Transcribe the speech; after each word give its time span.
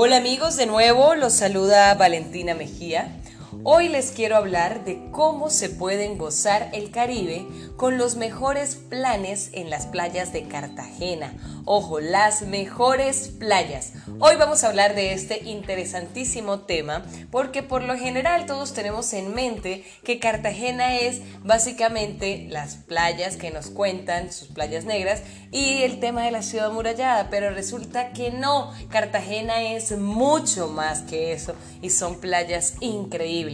Hola 0.00 0.18
amigos, 0.18 0.56
de 0.56 0.66
nuevo 0.66 1.16
los 1.16 1.32
saluda 1.32 1.92
Valentina 1.94 2.54
Mejía. 2.54 3.17
Hoy 3.64 3.88
les 3.88 4.12
quiero 4.12 4.36
hablar 4.36 4.84
de 4.84 5.10
cómo 5.10 5.50
se 5.50 5.68
pueden 5.68 6.16
gozar 6.16 6.70
el 6.72 6.90
Caribe 6.90 7.44
con 7.76 7.98
los 7.98 8.16
mejores 8.16 8.76
planes 8.76 9.50
en 9.52 9.68
las 9.68 9.86
playas 9.86 10.32
de 10.32 10.44
Cartagena. 10.44 11.34
Ojo, 11.64 12.00
las 12.00 12.42
mejores 12.42 13.28
playas. 13.38 13.92
Hoy 14.20 14.36
vamos 14.36 14.62
a 14.62 14.68
hablar 14.68 14.94
de 14.94 15.12
este 15.12 15.42
interesantísimo 15.44 16.60
tema 16.60 17.04
porque 17.30 17.62
por 17.62 17.82
lo 17.82 17.96
general 17.96 18.46
todos 18.46 18.74
tenemos 18.74 19.12
en 19.12 19.34
mente 19.34 19.84
que 20.04 20.18
Cartagena 20.18 20.96
es 20.96 21.20
básicamente 21.42 22.46
las 22.48 22.76
playas 22.76 23.36
que 23.36 23.50
nos 23.50 23.66
cuentan, 23.66 24.32
sus 24.32 24.48
playas 24.48 24.84
negras 24.84 25.22
y 25.50 25.82
el 25.82 26.00
tema 26.00 26.22
de 26.22 26.30
la 26.30 26.42
ciudad 26.42 26.66
amurallada, 26.66 27.28
pero 27.28 27.50
resulta 27.50 28.12
que 28.12 28.30
no, 28.30 28.72
Cartagena 28.88 29.62
es 29.62 29.96
mucho 29.98 30.68
más 30.68 31.02
que 31.02 31.32
eso 31.32 31.54
y 31.82 31.90
son 31.90 32.20
playas 32.20 32.74
increíbles. 32.80 33.47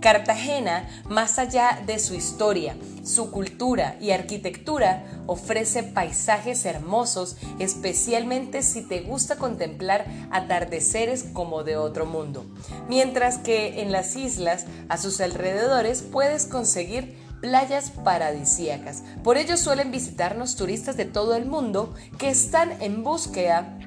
Cartagena, 0.00 0.88
más 1.08 1.38
allá 1.38 1.82
de 1.86 1.98
su 1.98 2.14
historia, 2.14 2.76
su 3.04 3.30
cultura 3.30 3.96
y 4.00 4.10
arquitectura, 4.10 5.04
ofrece 5.26 5.82
paisajes 5.82 6.64
hermosos, 6.64 7.36
especialmente 7.58 8.62
si 8.62 8.82
te 8.82 9.00
gusta 9.00 9.36
contemplar 9.36 10.06
atardeceres 10.30 11.24
como 11.32 11.64
de 11.64 11.76
otro 11.76 12.06
mundo. 12.06 12.46
Mientras 12.88 13.38
que 13.38 13.82
en 13.82 13.92
las 13.92 14.16
islas, 14.16 14.66
a 14.88 14.98
sus 14.98 15.20
alrededores, 15.20 16.02
puedes 16.02 16.46
conseguir 16.46 17.16
playas 17.40 17.90
paradisíacas. 17.90 19.02
Por 19.22 19.36
ello 19.36 19.56
suelen 19.56 19.90
visitarnos 19.90 20.56
turistas 20.56 20.96
de 20.96 21.04
todo 21.04 21.36
el 21.36 21.46
mundo 21.46 21.94
que 22.18 22.28
están 22.28 22.80
en 22.82 23.04
búsqueda 23.04 23.78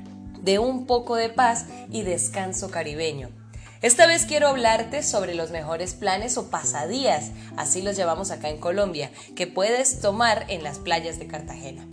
de 0.41 0.59
un 0.59 0.85
poco 0.85 1.15
de 1.15 1.29
paz 1.29 1.65
y 1.91 2.03
descanso 2.03 2.69
caribeño. 2.71 3.38
Esta 3.81 4.07
vez 4.07 4.25
quiero 4.25 4.49
hablarte 4.49 5.03
sobre 5.03 5.35
los 5.35 5.51
mejores 5.51 5.93
planes 5.93 6.37
o 6.37 6.49
pasadías, 6.49 7.31
así 7.55 7.81
los 7.81 7.95
llevamos 7.95 8.29
acá 8.29 8.49
en 8.49 8.59
Colombia, 8.59 9.09
que 9.37 9.47
puedes 9.47 10.01
tomar 10.01 10.45
en 10.49 10.63
las 10.63 10.79
playas 10.79 11.17
de 11.17 11.27
Cartagena. 11.27 11.87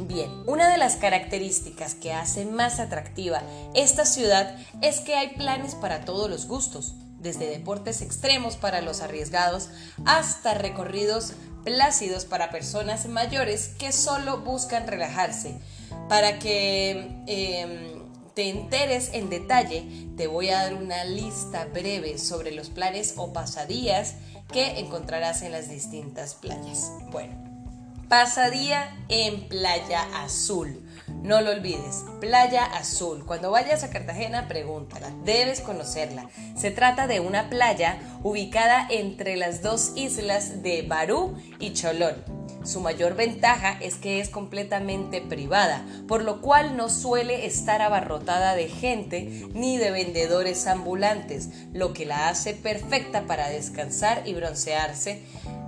Bien, 0.00 0.30
una 0.46 0.68
de 0.68 0.78
las 0.78 0.96
características 0.96 1.94
que 1.94 2.12
hace 2.12 2.46
más 2.46 2.80
atractiva 2.80 3.42
esta 3.74 4.06
ciudad 4.06 4.56
es 4.82 5.00
que 5.00 5.14
hay 5.14 5.36
planes 5.36 5.74
para 5.74 6.04
todos 6.04 6.28
los 6.28 6.46
gustos 6.46 6.94
desde 7.20 7.50
deportes 7.50 8.00
extremos 8.00 8.56
para 8.56 8.80
los 8.80 9.02
arriesgados 9.02 9.68
hasta 10.06 10.54
recorridos 10.54 11.34
plácidos 11.64 12.24
para 12.24 12.50
personas 12.50 13.06
mayores 13.06 13.68
que 13.78 13.92
solo 13.92 14.40
buscan 14.40 14.86
relajarse. 14.86 15.58
Para 16.08 16.38
que 16.38 17.22
em, 17.26 17.99
te 18.34 18.48
enteres 18.48 19.10
en 19.12 19.30
detalle, 19.30 20.08
te 20.16 20.26
voy 20.26 20.50
a 20.50 20.62
dar 20.62 20.74
una 20.74 21.04
lista 21.04 21.66
breve 21.66 22.18
sobre 22.18 22.52
los 22.52 22.70
planes 22.70 23.14
o 23.16 23.32
pasadías 23.32 24.16
que 24.52 24.80
encontrarás 24.80 25.42
en 25.42 25.52
las 25.52 25.68
distintas 25.68 26.34
playas. 26.34 26.92
Bueno, 27.10 27.34
pasadía 28.08 28.96
en 29.08 29.48
Playa 29.48 30.02
Azul. 30.22 30.86
No 31.22 31.40
lo 31.42 31.50
olvides, 31.50 32.04
Playa 32.20 32.64
Azul. 32.64 33.26
Cuando 33.26 33.50
vayas 33.50 33.84
a 33.84 33.90
Cartagena, 33.90 34.48
pregúntala, 34.48 35.12
debes 35.24 35.60
conocerla. 35.60 36.28
Se 36.56 36.70
trata 36.70 37.06
de 37.06 37.20
una 37.20 37.50
playa 37.50 37.98
ubicada 38.22 38.86
entre 38.90 39.36
las 39.36 39.62
dos 39.62 39.92
islas 39.96 40.62
de 40.62 40.82
Barú 40.82 41.36
y 41.58 41.74
Cholón. 41.74 42.39
Su 42.64 42.80
mayor 42.80 43.14
ventaja 43.14 43.78
es 43.80 43.94
que 43.94 44.20
es 44.20 44.28
completamente 44.28 45.20
privada, 45.20 45.84
por 46.06 46.22
lo 46.22 46.40
cual 46.40 46.76
no 46.76 46.88
suele 46.90 47.46
estar 47.46 47.80
abarrotada 47.80 48.54
de 48.54 48.68
gente 48.68 49.48
ni 49.54 49.78
de 49.78 49.90
vendedores 49.90 50.66
ambulantes, 50.66 51.48
lo 51.72 51.92
que 51.92 52.04
la 52.04 52.28
hace 52.28 52.52
perfecta 52.52 53.22
para 53.22 53.48
descansar 53.48 54.22
y 54.26 54.34
broncearse 54.34 55.22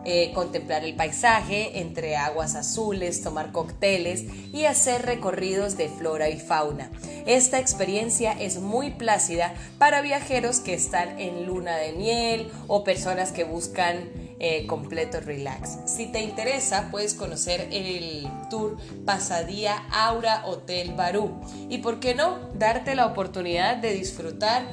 eh, 0.05 0.33
contemplar 0.35 0.85
el 0.85 0.97
paisaje 0.97 1.79
entre 1.79 2.17
aguas 2.17 2.57
azules, 2.57 3.23
tomar 3.23 3.53
cócteles 3.53 4.25
y 4.53 4.65
hacer 4.65 5.03
recorridos 5.03 5.77
de 5.77 5.89
flora 5.89 6.29
y 6.29 6.41
fauna. 6.41 6.91
Esta 7.25 7.61
experiencia 7.61 8.33
es 8.33 8.59
muy 8.59 8.91
plácida 8.91 9.55
para 9.79 10.03
viajeros 10.03 10.59
que 10.59 10.75
están 10.75 11.21
en 11.21 11.47
luna 11.47 11.77
de 11.77 11.93
miel 11.93 12.51
o 12.67 12.83
personas 12.83 13.31
que 13.31 13.45
buscan 13.45 14.11
eh, 14.43 14.67
completo 14.67 15.21
relax. 15.21 15.79
Si 15.87 16.07
te 16.07 16.21
interesa, 16.21 16.89
puedes 16.91 17.15
conocer 17.15 17.69
el 17.73 18.29
tour 18.51 18.77
Pasadía 19.07 19.87
Aura 19.91 20.45
Hotel 20.47 20.93
Barú 20.93 21.41
y, 21.71 21.79
por 21.79 22.01
qué 22.01 22.15
no, 22.15 22.39
darte 22.55 22.95
la 22.95 23.07
oportunidad 23.07 23.79
de 23.79 23.95
disfrutar 23.95 24.67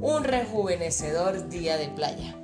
un 0.00 0.24
rejuvenecedor 0.24 1.48
día 1.48 1.76
de 1.76 1.88
playa 1.88 2.36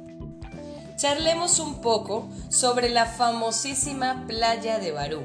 charlemos 1.03 1.59
un 1.59 1.81
poco 1.81 2.29
sobre 2.49 2.89
la 2.89 3.07
famosísima 3.07 4.25
playa 4.29 4.79
de 4.79 4.93
Barú. 4.93 5.25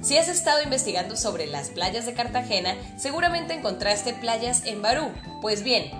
Si 0.00 0.16
has 0.16 0.28
estado 0.28 0.62
investigando 0.62 1.14
sobre 1.14 1.46
las 1.46 1.68
playas 1.68 2.06
de 2.06 2.14
Cartagena, 2.14 2.74
seguramente 2.96 3.52
encontraste 3.52 4.14
playas 4.14 4.64
en 4.64 4.80
Barú. 4.80 5.10
Pues 5.42 5.62
bien, 5.62 5.90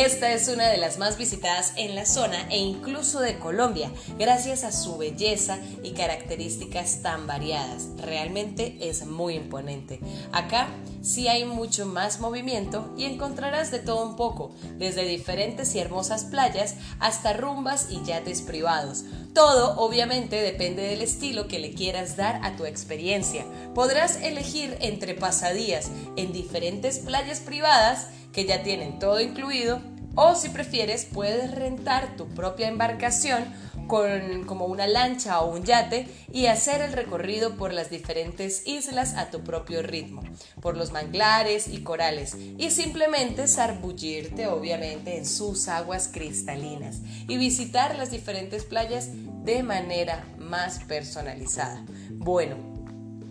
esta 0.00 0.32
es 0.32 0.48
una 0.48 0.68
de 0.68 0.78
las 0.78 0.98
más 0.98 1.16
visitadas 1.18 1.72
en 1.76 1.94
la 1.94 2.04
zona 2.04 2.48
e 2.50 2.58
incluso 2.58 3.20
de 3.20 3.38
Colombia, 3.38 3.90
gracias 4.18 4.64
a 4.64 4.72
su 4.72 4.96
belleza 4.98 5.58
y 5.82 5.92
características 5.92 7.00
tan 7.02 7.26
variadas. 7.26 7.88
Realmente 7.98 8.76
es 8.80 9.06
muy 9.06 9.34
imponente. 9.34 10.00
Acá 10.32 10.68
sí 11.02 11.28
hay 11.28 11.44
mucho 11.44 11.86
más 11.86 12.18
movimiento 12.18 12.92
y 12.96 13.04
encontrarás 13.04 13.70
de 13.70 13.78
todo 13.78 14.04
un 14.04 14.16
poco, 14.16 14.50
desde 14.78 15.04
diferentes 15.04 15.74
y 15.74 15.78
hermosas 15.78 16.24
playas 16.24 16.74
hasta 16.98 17.32
rumbas 17.32 17.88
y 17.90 18.02
yates 18.04 18.42
privados. 18.42 19.04
Todo 19.34 19.74
obviamente 19.78 20.40
depende 20.40 20.82
del 20.82 21.02
estilo 21.02 21.48
que 21.48 21.58
le 21.58 21.74
quieras 21.74 22.16
dar 22.16 22.38
a 22.44 22.54
tu 22.54 22.66
experiencia. 22.66 23.44
Podrás 23.74 24.22
elegir 24.22 24.76
entre 24.80 25.14
pasadías 25.14 25.90
en 26.14 26.32
diferentes 26.32 27.00
playas 27.00 27.40
privadas 27.40 28.10
que 28.32 28.44
ya 28.44 28.62
tienen 28.62 29.00
todo 29.00 29.20
incluido, 29.20 29.80
o 30.14 30.36
si 30.36 30.50
prefieres 30.50 31.04
puedes 31.04 31.50
rentar 31.52 32.16
tu 32.16 32.28
propia 32.28 32.68
embarcación 32.68 33.44
con 33.86 34.44
como 34.44 34.66
una 34.66 34.86
lancha 34.86 35.40
o 35.40 35.50
un 35.50 35.64
yate 35.64 36.06
y 36.32 36.46
hacer 36.46 36.80
el 36.80 36.92
recorrido 36.92 37.56
por 37.56 37.72
las 37.72 37.90
diferentes 37.90 38.66
islas 38.66 39.14
a 39.14 39.30
tu 39.30 39.42
propio 39.42 39.82
ritmo, 39.82 40.22
por 40.60 40.76
los 40.76 40.92
manglares 40.92 41.68
y 41.68 41.82
corales 41.82 42.36
y 42.58 42.70
simplemente 42.70 43.46
zarbullirte 43.46 44.46
obviamente 44.46 45.18
en 45.18 45.26
sus 45.26 45.68
aguas 45.68 46.08
cristalinas 46.12 47.00
y 47.28 47.36
visitar 47.36 47.96
las 47.96 48.10
diferentes 48.10 48.64
playas 48.64 49.08
de 49.44 49.62
manera 49.62 50.24
más 50.38 50.80
personalizada. 50.84 51.84
Bueno, 52.10 52.56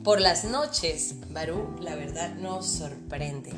por 0.04 0.22
las 0.22 0.44
noches, 0.46 1.16
Barú 1.30 1.76
la 1.80 1.96
verdad 1.96 2.36
nos 2.36 2.68
sorprende. 2.68 3.52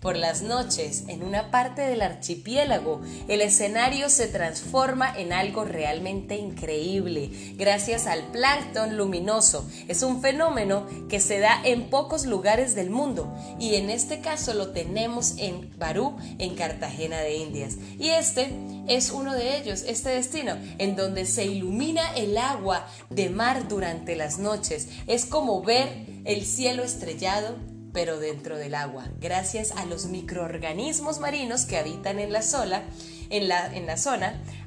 Por 0.00 0.16
las 0.16 0.42
noches, 0.42 1.04
en 1.08 1.24
una 1.24 1.50
parte 1.50 1.82
del 1.82 2.02
archipiélago, 2.02 3.00
el 3.26 3.40
escenario 3.40 4.08
se 4.10 4.28
transforma 4.28 5.12
en 5.16 5.32
algo 5.32 5.64
realmente 5.64 6.36
increíble 6.36 7.30
gracias 7.56 8.06
al 8.06 8.30
plancton 8.30 8.96
luminoso. 8.96 9.68
Es 9.88 10.02
un 10.02 10.22
fenómeno 10.22 10.86
que 11.08 11.18
se 11.18 11.40
da 11.40 11.60
en 11.64 11.90
pocos 11.90 12.26
lugares 12.26 12.76
del 12.76 12.90
mundo 12.90 13.34
y 13.58 13.74
en 13.74 13.90
este 13.90 14.20
caso 14.20 14.54
lo 14.54 14.70
tenemos 14.70 15.34
en 15.38 15.76
Barú, 15.78 16.16
en 16.38 16.54
Cartagena 16.54 17.18
de 17.18 17.36
Indias. 17.36 17.76
Y 17.98 18.10
este 18.10 18.52
es 18.86 19.10
uno 19.10 19.34
de 19.34 19.58
ellos, 19.58 19.82
este 19.86 20.10
destino, 20.10 20.56
en 20.78 20.94
donde 20.94 21.26
se 21.26 21.44
ilumina 21.44 22.14
el 22.14 22.38
agua 22.38 22.86
de 23.10 23.30
mar 23.30 23.66
durante 23.66 24.14
las 24.14 24.38
noches. 24.38 24.88
Es 25.08 25.26
como 25.26 25.60
ver 25.62 26.06
el 26.24 26.44
cielo 26.44 26.84
estrellado 26.84 27.56
pero 27.92 28.18
dentro 28.18 28.56
del 28.56 28.74
agua, 28.74 29.06
gracias 29.20 29.72
a 29.72 29.86
los 29.86 30.06
microorganismos 30.06 31.20
marinos 31.20 31.64
que 31.64 31.78
habitan 31.78 32.18
en 32.18 32.32
la, 32.32 32.42
zona, 32.42 32.82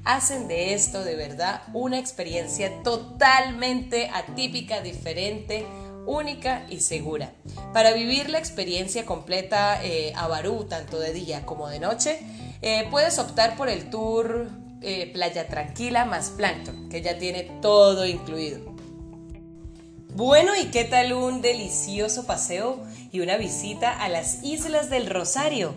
hacen 0.03 0.47
de 0.47 0.73
esto 0.73 1.03
de 1.03 1.15
verdad 1.15 1.61
una 1.73 1.99
experiencia 1.99 2.71
totalmente 2.83 4.09
atípica, 4.13 4.81
diferente, 4.81 5.65
única 6.05 6.65
y 6.69 6.79
segura. 6.79 7.33
Para 7.73 7.93
vivir 7.93 8.29
la 8.29 8.39
experiencia 8.39 9.05
completa 9.05 9.83
eh, 9.83 10.13
a 10.15 10.27
Barú, 10.27 10.65
tanto 10.65 10.99
de 10.99 11.13
día 11.13 11.45
como 11.45 11.69
de 11.69 11.79
noche, 11.79 12.19
eh, 12.61 12.87
puedes 12.89 13.19
optar 13.19 13.55
por 13.55 13.69
el 13.69 13.89
tour 13.89 14.49
eh, 14.81 15.11
Playa 15.13 15.47
Tranquila 15.47 16.05
más 16.05 16.31
Plankton, 16.31 16.89
que 16.89 17.01
ya 17.01 17.17
tiene 17.17 17.43
todo 17.61 18.05
incluido. 18.05 18.70
Bueno, 20.13 20.51
¿y 20.61 20.65
qué 20.65 20.83
tal 20.83 21.13
un 21.13 21.41
delicioso 21.41 22.25
paseo 22.25 22.83
y 23.13 23.21
una 23.21 23.37
visita 23.37 23.97
a 23.97 24.09
las 24.09 24.43
Islas 24.43 24.89
del 24.89 25.09
Rosario? 25.09 25.73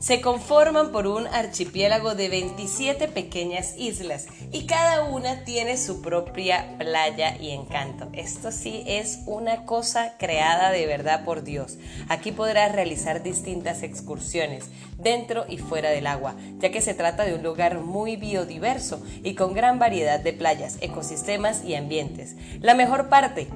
Se 0.00 0.20
conforman 0.20 0.90
por 0.90 1.06
un 1.06 1.28
archipiélago 1.28 2.16
de 2.16 2.28
27 2.28 3.06
pequeñas 3.06 3.74
islas 3.78 4.26
y 4.50 4.66
cada 4.66 5.04
una 5.04 5.44
tiene 5.44 5.78
su 5.78 6.02
propia 6.02 6.76
playa 6.78 7.36
y 7.40 7.50
encanto. 7.50 8.08
Esto 8.12 8.50
sí 8.50 8.82
es 8.86 9.20
una 9.24 9.64
cosa 9.64 10.16
creada 10.18 10.72
de 10.72 10.84
verdad 10.86 11.24
por 11.24 11.44
Dios. 11.44 11.78
Aquí 12.08 12.32
podrás 12.32 12.72
realizar 12.72 13.22
distintas 13.22 13.84
excursiones 13.84 14.64
dentro 14.98 15.46
y 15.48 15.58
fuera 15.58 15.90
del 15.90 16.08
agua, 16.08 16.34
ya 16.58 16.72
que 16.72 16.82
se 16.82 16.92
trata 16.92 17.24
de 17.24 17.34
un 17.34 17.44
lugar 17.44 17.78
muy 17.78 18.16
biodiverso 18.16 19.00
y 19.22 19.34
con 19.34 19.54
gran 19.54 19.78
variedad 19.78 20.18
de 20.18 20.32
playas, 20.32 20.76
ecosistemas 20.80 21.64
y 21.64 21.76
ambientes. 21.76 22.34
La 22.60 22.74
mejor 22.74 23.08
parte 23.08 23.46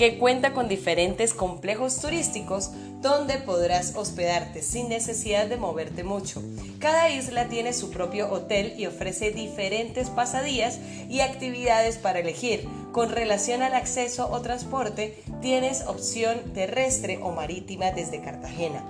que 0.00 0.16
cuenta 0.16 0.54
con 0.54 0.66
diferentes 0.66 1.34
complejos 1.34 2.00
turísticos 2.00 2.70
donde 3.02 3.36
podrás 3.36 3.96
hospedarte 3.96 4.62
sin 4.62 4.88
necesidad 4.88 5.46
de 5.46 5.58
moverte 5.58 6.04
mucho. 6.04 6.42
Cada 6.78 7.10
isla 7.10 7.48
tiene 7.48 7.74
su 7.74 7.90
propio 7.90 8.32
hotel 8.32 8.72
y 8.78 8.86
ofrece 8.86 9.30
diferentes 9.30 10.08
pasadías 10.08 10.78
y 11.10 11.20
actividades 11.20 11.98
para 11.98 12.20
elegir. 12.20 12.66
Con 12.92 13.10
relación 13.10 13.60
al 13.60 13.74
acceso 13.74 14.30
o 14.30 14.40
transporte, 14.40 15.22
tienes 15.42 15.82
opción 15.86 16.54
terrestre 16.54 17.18
o 17.22 17.32
marítima 17.32 17.90
desde 17.90 18.22
Cartagena. 18.22 18.82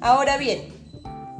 Ahora 0.00 0.36
bien, 0.36 0.62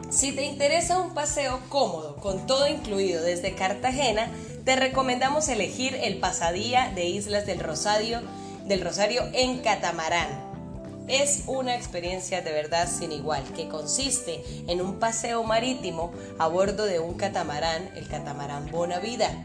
si 0.08 0.30
te 0.30 0.44
interesa 0.44 1.00
un 1.00 1.14
paseo 1.14 1.58
cómodo, 1.68 2.14
con 2.18 2.46
todo 2.46 2.68
incluido 2.68 3.24
desde 3.24 3.56
Cartagena, 3.56 4.30
te 4.64 4.76
recomendamos 4.76 5.48
elegir 5.48 5.98
el 6.00 6.18
pasadía 6.18 6.92
de 6.94 7.06
Islas 7.06 7.44
del 7.44 7.58
Rosario 7.58 8.20
del 8.70 8.82
Rosario 8.82 9.28
en 9.32 9.58
catamarán. 9.58 10.28
Es 11.08 11.42
una 11.48 11.74
experiencia 11.74 12.40
de 12.40 12.52
verdad 12.52 12.88
sin 12.88 13.10
igual, 13.10 13.42
que 13.56 13.68
consiste 13.68 14.44
en 14.68 14.80
un 14.80 15.00
paseo 15.00 15.42
marítimo 15.42 16.12
a 16.38 16.46
bordo 16.46 16.86
de 16.86 17.00
un 17.00 17.14
catamarán, 17.14 17.90
el 17.96 18.06
catamarán 18.06 18.70
Bonavida, 18.70 19.44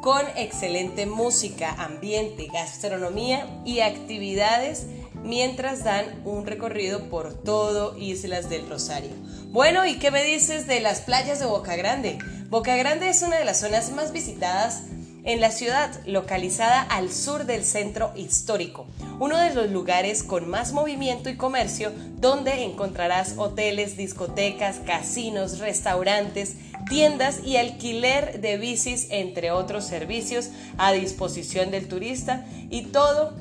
con 0.00 0.22
excelente 0.34 1.04
música, 1.04 1.74
ambiente, 1.74 2.48
gastronomía 2.50 3.46
y 3.66 3.80
actividades 3.80 4.86
mientras 5.22 5.84
dan 5.84 6.06
un 6.24 6.46
recorrido 6.46 7.10
por 7.10 7.34
todo 7.34 7.98
Islas 7.98 8.48
del 8.48 8.66
Rosario. 8.66 9.10
Bueno, 9.48 9.84
¿y 9.84 9.98
qué 9.98 10.10
me 10.10 10.24
dices 10.24 10.66
de 10.66 10.80
las 10.80 11.02
playas 11.02 11.38
de 11.38 11.44
Boca 11.44 11.76
Grande? 11.76 12.18
Boca 12.48 12.76
Grande 12.76 13.10
es 13.10 13.20
una 13.20 13.36
de 13.36 13.44
las 13.44 13.60
zonas 13.60 13.90
más 13.92 14.10
visitadas 14.12 14.84
en 15.28 15.42
la 15.42 15.50
ciudad, 15.50 15.90
localizada 16.06 16.80
al 16.80 17.12
sur 17.12 17.44
del 17.44 17.62
centro 17.62 18.12
histórico, 18.16 18.86
uno 19.20 19.36
de 19.36 19.52
los 19.52 19.70
lugares 19.70 20.22
con 20.22 20.48
más 20.48 20.72
movimiento 20.72 21.28
y 21.28 21.36
comercio 21.36 21.92
donde 22.16 22.64
encontrarás 22.64 23.34
hoteles, 23.36 23.98
discotecas, 23.98 24.76
casinos, 24.86 25.58
restaurantes, 25.58 26.56
tiendas 26.88 27.40
y 27.44 27.58
alquiler 27.58 28.40
de 28.40 28.56
bicis, 28.56 29.08
entre 29.10 29.50
otros 29.50 29.84
servicios 29.84 30.48
a 30.78 30.92
disposición 30.92 31.70
del 31.70 31.88
turista 31.88 32.46
y 32.70 32.84
todo 32.84 33.34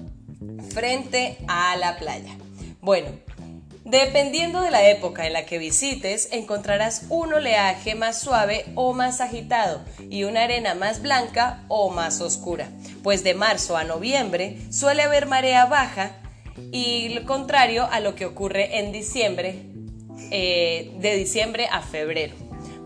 frente 0.73 1.37
a 1.47 1.77
la 1.77 1.97
playa. 1.97 2.35
Bueno, 2.81 3.11
Dependiendo 3.89 4.59
de 4.59 4.69
la 4.69 4.89
época 4.89 5.25
en 5.27 5.31
la 5.31 5.45
que 5.45 5.59
visites, 5.59 6.27
encontrarás 6.33 7.05
un 7.07 7.33
oleaje 7.33 7.95
más 7.95 8.19
suave 8.19 8.65
o 8.75 8.91
más 8.91 9.21
agitado 9.21 9.79
y 10.09 10.25
una 10.25 10.43
arena 10.43 10.75
más 10.75 11.01
blanca 11.01 11.63
o 11.69 11.89
más 11.89 12.19
oscura, 12.19 12.67
pues 13.01 13.23
de 13.23 13.33
marzo 13.33 13.77
a 13.77 13.85
noviembre 13.85 14.57
suele 14.71 15.03
haber 15.03 15.25
marea 15.25 15.67
baja 15.67 16.17
y 16.73 17.07
lo 17.13 17.23
contrario 17.23 17.87
a 17.89 18.01
lo 18.01 18.13
que 18.13 18.25
ocurre 18.25 18.79
en 18.79 18.91
diciembre, 18.91 19.55
eh, 20.31 20.91
de 20.99 21.15
diciembre 21.15 21.69
a 21.71 21.81
febrero. 21.81 22.35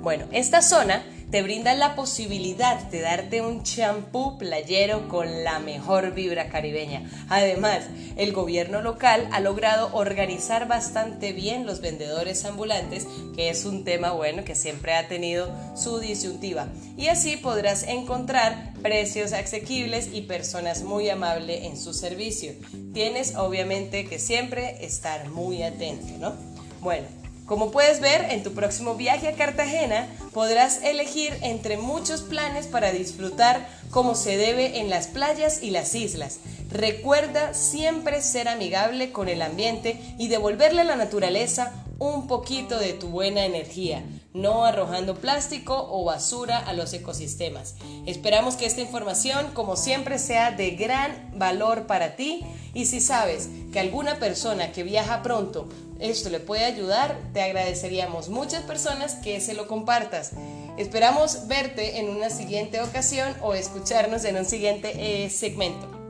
Bueno, 0.02 0.28
esta 0.32 0.62
zona 0.62 1.04
te 1.32 1.42
brinda 1.42 1.74
la 1.76 1.96
posibilidad 1.96 2.78
de 2.90 3.00
darte 3.00 3.42
un 3.42 3.64
champú 3.64 4.38
playero 4.38 5.08
con 5.08 5.46
la 5.46 5.60
mejor 5.60 6.14
vibra 6.14 6.50
caribeña. 6.50 7.10
Además, 7.30 7.86
el 8.18 8.34
gobierno 8.34 8.82
local 8.82 9.30
ha 9.32 9.40
logrado 9.40 9.90
organizar 9.94 10.68
bastante 10.68 11.32
bien 11.32 11.66
los 11.66 11.80
vendedores 11.80 12.44
ambulantes, 12.44 13.08
que 13.34 13.50
es 13.50 13.64
un 13.64 13.86
tema 13.86 14.12
bueno 14.12 14.44
que 14.44 14.56
siempre 14.56 14.94
ha 14.94 15.08
tenido 15.08 15.50
su 15.76 16.00
disyuntiva. 16.00 16.68
Y 16.98 17.08
así 17.08 17.38
podrás 17.38 17.84
encontrar 17.84 18.74
precios 18.82 19.32
asequibles 19.32 20.10
y 20.12 20.24
personas 20.24 20.84
muy 20.84 21.10
amables 21.10 21.64
en 21.64 21.78
su 21.78 21.94
servicio. 21.94 22.52
Tienes 22.94 23.36
obviamente 23.36 24.06
que 24.06 24.20
siempre 24.20 24.84
estar 24.86 25.30
muy 25.30 25.64
atento, 25.64 26.18
¿no? 26.20 26.36
Bueno, 26.82 27.21
como 27.52 27.70
puedes 27.70 28.00
ver, 28.00 28.28
en 28.30 28.44
tu 28.44 28.54
próximo 28.54 28.96
viaje 28.96 29.28
a 29.28 29.34
Cartagena 29.36 30.08
podrás 30.34 30.82
elegir 30.84 31.38
entre 31.42 31.76
muchos 31.76 32.22
planes 32.22 32.66
para 32.66 32.94
disfrutar 32.94 33.68
como 33.90 34.16
se 34.16 34.38
debe 34.38 34.80
en 34.80 34.90
las 34.90 35.08
playas 35.08 35.62
y 35.62 35.72
las 35.72 35.94
islas. 35.94 36.40
Recuerda 36.70 37.54
siempre 37.54 38.22
ser 38.22 38.48
amigable 38.48 39.12
con 39.12 39.28
el 39.28 39.42
ambiente 39.42 40.00
y 40.18 40.30
devolverle 40.30 40.80
a 40.80 40.86
la 40.86 40.96
naturaleza 40.96 41.74
un 42.02 42.26
poquito 42.26 42.80
de 42.80 42.94
tu 42.94 43.10
buena 43.10 43.46
energía, 43.46 44.04
no 44.34 44.66
arrojando 44.66 45.18
plástico 45.18 45.88
o 45.92 46.04
basura 46.04 46.58
a 46.58 46.74
los 46.74 46.92
ecosistemas. 46.94 47.76
Esperamos 48.08 48.56
que 48.56 48.66
esta 48.66 48.82
información, 48.82 49.52
como 49.54 49.76
siempre, 49.76 50.18
sea 50.18 50.50
de 50.50 50.72
gran 50.72 51.32
valor 51.36 51.86
para 51.86 52.16
ti 52.16 52.44
y 52.74 52.88
si 52.88 53.02
sabes 53.02 53.50
que 53.72 53.80
alguna 53.80 54.16
persona 54.16 54.72
que 54.72 54.82
viaja 54.82 55.22
pronto 55.22 55.70
esto 56.00 56.32
le 56.32 56.40
puede 56.40 56.66
ayudar, 56.66 57.20
te 57.34 57.44
agradeceríamos 57.44 58.30
muchas 58.30 58.64
personas 58.64 59.14
que 59.14 59.40
se 59.40 59.54
lo 59.54 59.68
compartas. 59.68 60.32
Esperamos 60.80 61.48
verte 61.48 62.00
en 62.00 62.10
una 62.10 62.32
siguiente 62.32 62.82
ocasión 62.82 63.32
o 63.44 63.54
escucharnos 63.54 64.26
en 64.26 64.38
un 64.38 64.46
siguiente 64.46 64.94
eh, 64.96 65.30
segmento. 65.30 66.01